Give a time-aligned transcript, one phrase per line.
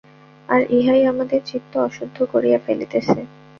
[0.49, 3.19] আর ইহাই আমাদের চিত্ত অশুদ্ধ করিয়া ফেলিতেছে।